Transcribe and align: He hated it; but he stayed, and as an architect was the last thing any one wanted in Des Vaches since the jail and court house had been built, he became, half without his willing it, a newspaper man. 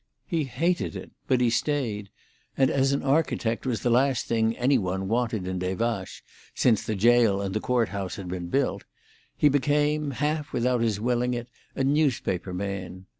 He 0.25 0.45
hated 0.45 0.95
it; 0.95 1.11
but 1.27 1.41
he 1.41 1.51
stayed, 1.51 2.09
and 2.57 2.71
as 2.71 2.91
an 2.91 3.03
architect 3.03 3.67
was 3.67 3.83
the 3.83 3.91
last 3.91 4.25
thing 4.25 4.57
any 4.57 4.79
one 4.79 5.07
wanted 5.07 5.45
in 5.45 5.59
Des 5.59 5.75
Vaches 5.75 6.23
since 6.55 6.81
the 6.83 6.95
jail 6.95 7.39
and 7.39 7.61
court 7.61 7.89
house 7.89 8.15
had 8.15 8.27
been 8.27 8.47
built, 8.49 8.83
he 9.37 9.47
became, 9.47 10.09
half 10.09 10.53
without 10.53 10.81
his 10.81 10.99
willing 10.99 11.35
it, 11.35 11.49
a 11.75 11.83
newspaper 11.83 12.51
man. 12.51 13.05